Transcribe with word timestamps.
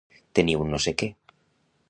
Tenir 0.39 0.55
un 0.63 0.73
no 0.75 0.81
sé 0.87 0.95
què. 1.03 1.11